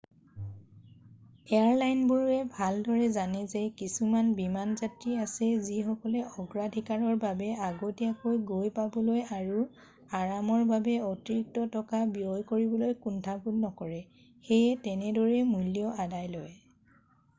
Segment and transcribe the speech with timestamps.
[1.55, 9.61] এয়াৰলাইনবোৰে ভালদৰে জানে যে কিছুমান বিমান যাত্ৰী আছে যিসকলে অগ্ৰাধিকাৰৰ বাবে আগতীয়াকৈ গৈ পাবলৈ আৰু
[10.21, 14.01] আৰামৰ বাবে অতিৰিক্ত টকা ব্যয় কৰিবলৈ কুণ্ঠাবোধ নকৰে
[14.47, 16.57] সেয়ে তেনেদৰেই মূল্য আদায় লয়